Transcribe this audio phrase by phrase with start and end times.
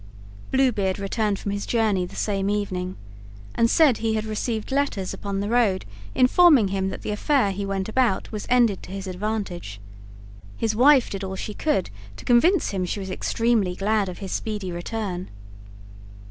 [0.49, 2.95] Blue Beard returned from his journey the same evening,
[3.53, 5.85] and said he had received letters upon the road
[6.15, 9.79] informing him that the affair he went about was ended to his advantage.
[10.57, 14.31] His wife did all she could to convince him she was extremely glad of his
[14.31, 15.29] speedy return.